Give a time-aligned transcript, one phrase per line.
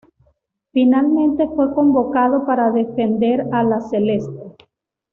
[0.73, 4.55] Finalmente fue convocado para defender a la Celeste.